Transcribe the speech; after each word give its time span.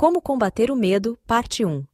Como 0.00 0.22
combater 0.22 0.70
o 0.70 0.76
medo, 0.76 1.18
parte 1.26 1.64
1. 1.64 1.84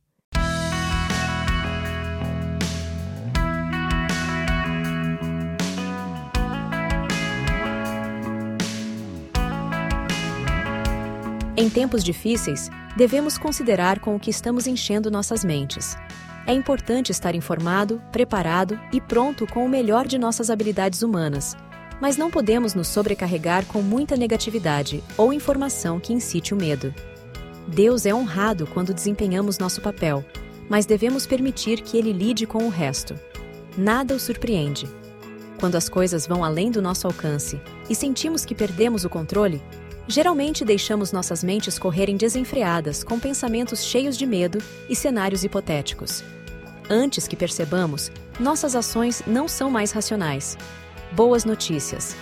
Em 11.56 11.71
tempos 11.71 12.04
difíceis, 12.04 12.69
devemos 12.95 13.38
considerar 13.38 13.99
com 14.01 14.15
o 14.15 14.21
que 14.21 14.29
estamos 14.29 14.67
enchendo 14.67 15.11
nossas 15.11 15.43
mentes. 15.43 15.97
É 16.46 16.52
importante 16.52 17.11
estar 17.11 17.34
informado, 17.34 18.02
preparado 18.12 18.79
e 18.93 19.00
pronto 19.00 19.46
com 19.46 19.64
o 19.64 19.68
melhor 19.68 20.07
de 20.07 20.18
nossas 20.18 20.50
habilidades 20.50 21.00
humanas, 21.00 21.57
mas 22.02 22.18
não 22.18 22.30
podemos 22.30 22.75
nos 22.75 22.89
sobrecarregar 22.89 23.64
com 23.64 23.80
muita 23.80 24.14
negatividade 24.14 25.02
ou 25.16 25.32
informação 25.32 25.98
que 25.98 26.12
incite 26.12 26.52
o 26.52 26.57
medo. 26.59 26.93
Deus 27.68 28.06
é 28.06 28.14
honrado 28.14 28.66
quando 28.66 28.94
desempenhamos 28.94 29.58
nosso 29.58 29.80
papel, 29.80 30.25
mas 30.68 30.86
devemos 30.86 31.26
permitir 31.26 31.80
que 31.82 31.96
ele 31.96 32.12
lide 32.12 32.47
com 32.47 32.65
o 32.65 32.70
resto. 32.70 33.15
Nada 33.77 34.15
o 34.15 34.20
surpreende. 34.20 34.89
Quando 35.59 35.77
as 35.77 35.89
coisas 35.89 36.27
vão 36.27 36.45
além 36.45 36.70
do 36.70 36.83
nosso 36.83 37.06
alcance 37.06 37.61
e 37.89 37.95
sentimos 37.95 38.45
que 38.45 38.55
perdemos 38.55 39.05
o 39.05 39.09
controle, 39.09 39.62
Geralmente 40.06 40.65
deixamos 40.65 41.12
nossas 41.12 41.42
mentes 41.42 41.79
correrem 41.79 42.16
desenfreadas 42.16 43.03
com 43.03 43.19
pensamentos 43.19 43.84
cheios 43.84 44.19
de 44.19 44.27
medo 44.27 44.59
e 44.89 44.95
cenários 44.95 45.45
hipotéticos. 45.45 46.23
Antes 46.91 47.27
que 47.27 47.34
percebamos, 47.34 48.12
nossas 48.39 48.77
ações 48.77 49.23
não 49.27 49.48
são 49.48 49.70
mais 49.70 49.92
racionais. 49.92 50.59
Boas 51.12 51.45
notícias! 51.45 52.15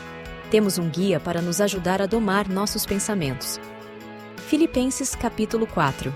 Temos 0.48 0.78
um 0.78 0.88
guia 0.88 1.18
para 1.18 1.42
nos 1.42 1.60
ajudar 1.60 2.00
a 2.00 2.06
domar 2.06 2.48
nossos 2.48 2.86
pensamentos. 2.86 3.58
Filipenses 4.52 5.14
capítulo 5.14 5.66
4 5.66 6.14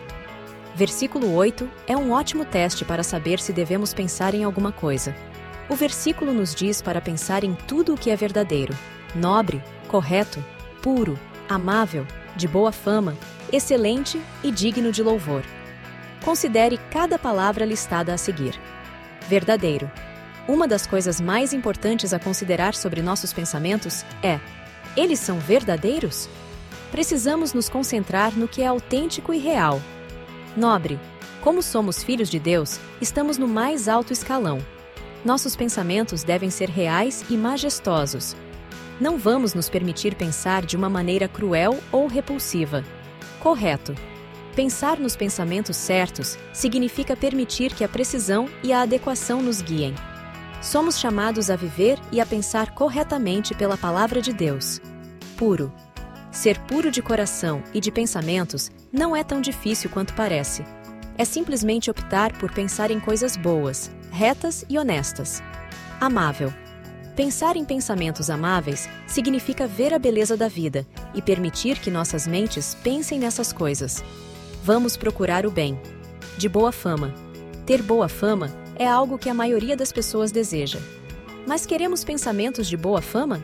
Versículo 0.75 1.33
8 1.33 1.71
é 1.87 1.97
um 1.97 2.13
ótimo 2.13 2.45
teste 2.45 2.85
para 2.85 3.03
saber 3.03 3.41
se 3.41 3.51
devemos 3.51 3.95
pensar 3.95 4.35
em 4.35 4.45
alguma 4.45 4.71
coisa. 4.71 5.17
O 5.71 5.75
versículo 5.75 6.35
nos 6.35 6.55
diz 6.55 6.83
para 6.83 7.01
pensar 7.01 7.45
em 7.45 7.55
tudo 7.55 7.95
o 7.95 7.97
que 7.97 8.11
é 8.11 8.15
verdadeiro, 8.15 8.77
nobre, 9.15 9.65
correto, 9.89 10.45
puro, 10.83 11.19
amável, 11.49 12.07
de 12.37 12.47
boa 12.47 12.71
fama, 12.73 13.17
excelente 13.51 14.21
e 14.45 14.51
digno 14.51 14.93
de 14.93 15.03
louvor. 15.03 15.43
Considere 16.23 16.79
cada 16.91 17.19
palavra 17.19 17.65
listada 17.65 18.13
a 18.13 18.19
seguir. 18.19 18.61
Verdadeiro. 19.31 19.91
Uma 20.47 20.69
das 20.69 20.87
coisas 20.87 21.23
mais 21.23 21.55
importantes 21.55 22.13
a 22.13 22.19
considerar 22.19 22.75
sobre 22.75 23.01
nossos 23.01 23.33
pensamentos 23.33 24.05
é: 24.23 24.39
eles 24.95 25.21
são 25.21 25.39
verdadeiros? 25.39 26.29
Precisamos 26.91 27.53
nos 27.53 27.69
concentrar 27.69 28.37
no 28.37 28.49
que 28.49 28.63
é 28.63 28.67
autêntico 28.67 29.33
e 29.35 29.39
real. 29.39 29.81
Nobre. 30.57 30.99
Como 31.43 31.63
somos 31.63 32.03
filhos 32.03 32.29
de 32.29 32.41
Deus, 32.41 32.81
estamos 33.01 33.39
no 33.39 33.47
mais 33.47 33.89
alto 33.89 34.13
escalão. 34.13 34.59
Nossos 35.25 35.55
pensamentos 35.55 36.25
devem 36.25 36.51
ser 36.51 36.69
reais 36.69 37.25
e 37.31 37.37
majestosos, 37.37 38.35
não 38.99 39.19
vamos 39.19 39.53
nos 39.53 39.69
permitir 39.69 40.15
pensar 40.15 40.65
de 40.65 40.75
uma 40.75 40.89
maneira 40.89 41.29
cruel 41.29 41.79
ou 41.93 42.07
repulsiva. 42.07 42.83
Correto. 43.41 43.95
Pensar 44.55 44.99
nos 44.99 45.15
pensamentos 45.15 45.77
certos 45.77 46.39
significa 46.53 47.15
permitir 47.15 47.75
que 47.75 47.85
a 47.85 47.89
precisão 47.89 48.49
e 48.63 48.73
a 48.73 48.83
adequação 48.83 49.43
nos 49.43 49.61
guiem. 49.61 49.95
Somos 50.63 50.99
chamados 50.99 51.51
a 51.51 51.57
viver 51.57 51.99
e 52.11 52.23
a 52.23 52.27
pensar 52.27 52.75
corretamente 52.75 53.55
pela 53.55 53.77
palavra 53.77 54.23
de 54.23 54.33
Deus. 54.33 54.81
Puro. 55.37 55.71
Ser 56.37 56.61
puro 56.67 56.91
de 56.91 57.01
coração 57.01 57.63
e 57.73 57.81
de 57.81 57.91
pensamentos 57.91 58.71
não 58.93 59.17
é 59.17 59.25
tão 59.25 59.41
difícil 59.41 59.89
quanto 59.89 60.13
parece. 60.13 60.63
É 61.17 61.25
simplesmente 61.25 61.91
optar 61.91 62.37
por 62.37 62.53
pensar 62.53 62.91
em 62.91 63.01
coisas 63.01 63.39
boas, 63.39 63.91
retas 64.11 64.63
e 64.69 64.79
honestas. 64.79 65.43
Amável 65.99 66.53
Pensar 67.17 67.57
em 67.57 67.65
pensamentos 67.65 68.29
amáveis 68.29 68.87
significa 69.07 69.67
ver 69.67 69.95
a 69.95 69.99
beleza 69.99 70.37
da 70.37 70.47
vida 70.47 70.87
e 71.15 71.23
permitir 71.23 71.79
que 71.79 71.91
nossas 71.91 72.27
mentes 72.27 72.75
pensem 72.75 73.19
nessas 73.19 73.51
coisas. 73.51 74.05
Vamos 74.63 74.95
procurar 74.95 75.47
o 75.47 75.51
bem. 75.51 75.81
De 76.37 76.51
boa 76.51 76.71
fama. 76.71 77.15
Ter 77.65 77.81
boa 77.81 78.11
fama 78.11 78.55
é 78.79 78.87
algo 78.87 79.17
que 79.17 79.31
a 79.31 79.35
maioria 79.35 79.75
das 79.75 79.91
pessoas 79.91 80.31
deseja. 80.31 80.81
Mas 81.47 81.65
queremos 81.65 82.05
pensamentos 82.05 82.69
de 82.69 82.77
boa 82.77 83.01
fama? 83.01 83.41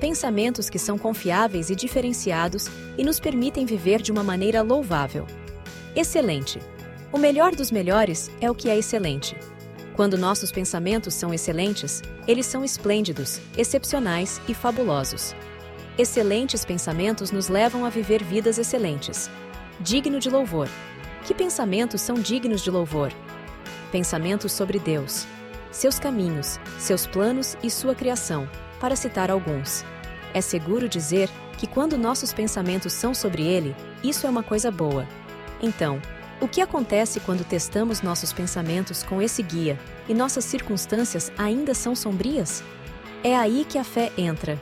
Pensamentos 0.00 0.70
que 0.70 0.78
são 0.78 0.96
confiáveis 0.96 1.68
e 1.68 1.76
diferenciados 1.76 2.68
e 2.96 3.04
nos 3.04 3.20
permitem 3.20 3.66
viver 3.66 4.00
de 4.00 4.10
uma 4.10 4.24
maneira 4.24 4.62
louvável. 4.62 5.26
Excelente. 5.94 6.58
O 7.12 7.18
melhor 7.18 7.54
dos 7.54 7.70
melhores 7.70 8.30
é 8.40 8.50
o 8.50 8.54
que 8.54 8.70
é 8.70 8.78
excelente. 8.78 9.36
Quando 9.94 10.16
nossos 10.16 10.50
pensamentos 10.50 11.12
são 11.12 11.34
excelentes, 11.34 12.00
eles 12.26 12.46
são 12.46 12.64
esplêndidos, 12.64 13.38
excepcionais 13.58 14.40
e 14.48 14.54
fabulosos. 14.54 15.34
Excelentes 15.98 16.64
pensamentos 16.64 17.30
nos 17.30 17.48
levam 17.48 17.84
a 17.84 17.90
viver 17.90 18.24
vidas 18.24 18.56
excelentes. 18.56 19.28
Digno 19.80 20.18
de 20.18 20.30
louvor. 20.30 20.68
Que 21.26 21.34
pensamentos 21.34 22.00
são 22.00 22.14
dignos 22.14 22.62
de 22.62 22.70
louvor? 22.70 23.12
Pensamentos 23.92 24.52
sobre 24.52 24.78
Deus, 24.78 25.26
seus 25.70 25.98
caminhos, 25.98 26.58
seus 26.78 27.06
planos 27.06 27.56
e 27.62 27.70
sua 27.70 27.94
criação, 27.94 28.48
para 28.80 28.96
citar 28.96 29.30
alguns. 29.30 29.84
É 30.34 30.40
seguro 30.40 30.88
dizer 30.88 31.28
que 31.58 31.66
quando 31.66 31.98
nossos 31.98 32.32
pensamentos 32.32 32.92
são 32.92 33.14
sobre 33.14 33.42
Ele, 33.42 33.74
isso 34.02 34.26
é 34.26 34.30
uma 34.30 34.42
coisa 34.42 34.70
boa. 34.70 35.06
Então, 35.62 36.00
o 36.40 36.48
que 36.48 36.60
acontece 36.60 37.20
quando 37.20 37.44
testamos 37.44 38.00
nossos 38.00 38.32
pensamentos 38.32 39.02
com 39.02 39.20
esse 39.20 39.42
guia 39.42 39.78
e 40.08 40.14
nossas 40.14 40.44
circunstâncias 40.44 41.30
ainda 41.36 41.74
são 41.74 41.94
sombrias? 41.94 42.64
É 43.22 43.36
aí 43.36 43.66
que 43.68 43.76
a 43.76 43.84
fé 43.84 44.10
entra. 44.16 44.60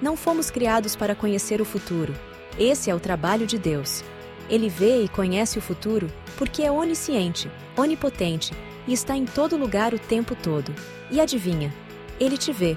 Não 0.00 0.16
fomos 0.16 0.50
criados 0.50 0.94
para 0.94 1.16
conhecer 1.16 1.60
o 1.60 1.64
futuro. 1.64 2.14
Esse 2.56 2.88
é 2.88 2.94
o 2.94 3.00
trabalho 3.00 3.46
de 3.46 3.58
Deus. 3.58 4.04
Ele 4.48 4.68
vê 4.68 5.02
e 5.02 5.08
conhece 5.08 5.58
o 5.58 5.62
futuro 5.62 6.08
porque 6.36 6.62
é 6.62 6.70
onisciente, 6.70 7.50
onipotente 7.76 8.52
e 8.88 8.92
está 8.92 9.14
em 9.14 9.26
todo 9.26 9.56
lugar 9.56 9.94
o 9.94 9.98
tempo 9.98 10.34
todo. 10.34 10.74
E 11.10 11.20
adivinha? 11.20 11.72
Ele 12.18 12.36
te 12.36 12.52
vê. 12.52 12.76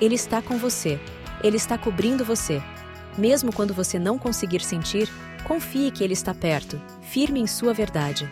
Ele 0.00 0.16
está 0.16 0.42
com 0.42 0.58
você. 0.58 1.00
Ele 1.42 1.56
está 1.56 1.78
cobrindo 1.78 2.24
você. 2.24 2.60
Mesmo 3.16 3.52
quando 3.52 3.72
você 3.72 3.98
não 3.98 4.18
conseguir 4.18 4.60
sentir, 4.60 5.08
confie 5.44 5.90
que 5.90 6.02
Ele 6.02 6.12
está 6.12 6.34
perto, 6.34 6.80
firme 7.02 7.40
em 7.40 7.46
sua 7.46 7.72
verdade. 7.72 8.28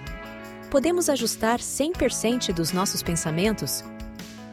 Podemos 0.70 1.08
ajustar 1.08 1.58
100% 1.58 2.52
dos 2.52 2.72
nossos 2.72 3.02
pensamentos? 3.02 3.84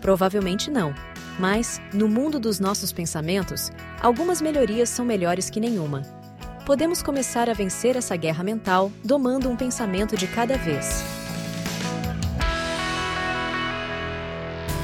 Provavelmente 0.01 0.69
não, 0.69 0.93
mas, 1.39 1.81
no 1.93 2.07
mundo 2.07 2.39
dos 2.39 2.59
nossos 2.59 2.91
pensamentos, 2.91 3.71
algumas 4.01 4.41
melhorias 4.41 4.89
são 4.89 5.05
melhores 5.05 5.49
que 5.49 5.59
nenhuma. 5.59 6.01
Podemos 6.65 7.01
começar 7.01 7.49
a 7.49 7.53
vencer 7.53 7.95
essa 7.95 8.15
guerra 8.15 8.43
mental 8.43 8.91
domando 9.03 9.49
um 9.49 9.55
pensamento 9.55 10.17
de 10.17 10.27
cada 10.27 10.57
vez. 10.57 11.16